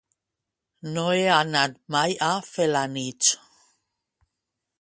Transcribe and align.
No 0.95 1.03
he 1.17 1.27
anat 1.33 1.77
mai 1.97 2.17
a 2.31 2.31
Felanitx. 2.49 3.33